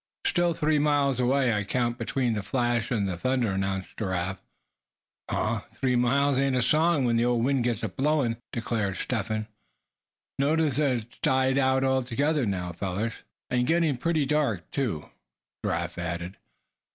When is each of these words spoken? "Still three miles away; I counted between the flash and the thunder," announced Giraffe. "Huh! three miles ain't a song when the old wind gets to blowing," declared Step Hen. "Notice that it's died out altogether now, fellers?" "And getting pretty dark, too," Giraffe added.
"Still 0.25 0.55
three 0.55 0.79
miles 0.79 1.19
away; 1.19 1.53
I 1.53 1.63
counted 1.63 1.99
between 1.99 2.33
the 2.33 2.41
flash 2.41 2.89
and 2.89 3.07
the 3.07 3.15
thunder," 3.17 3.51
announced 3.51 3.95
Giraffe. 3.97 4.41
"Huh! 5.29 5.59
three 5.75 5.95
miles 5.95 6.39
ain't 6.39 6.55
a 6.55 6.63
song 6.63 7.05
when 7.05 7.17
the 7.17 7.25
old 7.25 7.45
wind 7.45 7.63
gets 7.63 7.81
to 7.81 7.87
blowing," 7.87 8.37
declared 8.51 8.97
Step 8.97 9.27
Hen. 9.27 9.45
"Notice 10.39 10.77
that 10.77 10.93
it's 11.03 11.17
died 11.19 11.59
out 11.59 11.83
altogether 11.83 12.47
now, 12.47 12.71
fellers?" 12.71 13.13
"And 13.51 13.67
getting 13.67 13.95
pretty 13.95 14.25
dark, 14.25 14.71
too," 14.71 15.07
Giraffe 15.63 15.99
added. 15.99 16.37